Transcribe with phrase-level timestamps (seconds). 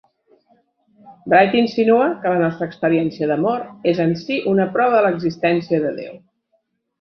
[1.33, 3.61] Wright insinua que la nostra experiència d'amor
[3.93, 6.19] és en si una prova de l'existència de Déu.